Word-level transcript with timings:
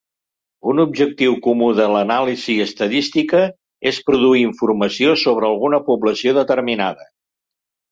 Un 0.69 0.79
objectiu 0.83 1.35
comú 1.47 1.67
de 1.79 1.85
l'anàlisi 1.95 2.55
estadística 2.65 3.43
és 3.93 4.01
produir 4.09 4.43
informació 4.47 5.15
sobre 5.27 5.51
alguna 5.53 5.83
població 5.93 6.37
determinada. 6.43 7.09